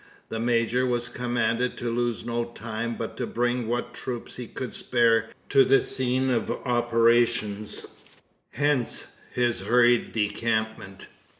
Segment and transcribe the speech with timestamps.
[0.29, 5.29] The major was commanded to lose no time, but bring what troops he could spare
[5.49, 7.85] to the scene of operations.
[8.49, 11.05] Hence his hurried decampment.